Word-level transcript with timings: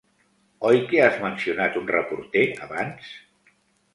Oi 0.69 0.79
que 0.93 1.01
has 1.07 1.19
mencionat 1.25 1.77
un 1.81 1.85
reporter 1.93 2.45
abans? 2.69 3.13